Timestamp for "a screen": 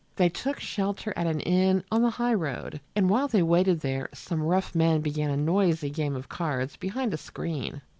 7.13-7.83